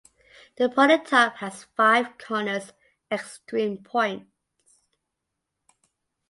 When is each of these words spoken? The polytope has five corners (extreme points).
The 0.55 0.67
polytope 0.67 1.35
has 1.35 1.65
five 1.77 2.17
corners 2.17 2.73
(extreme 3.11 3.83
points). 3.83 4.31